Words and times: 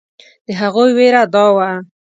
د 0.45 0.47
هغوی 0.61 0.91
وېره 0.97 1.23
دا 1.33 1.45
وه. 1.55 1.69